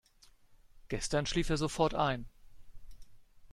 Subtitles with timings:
[0.87, 2.25] Gestern schlief er sofort ein.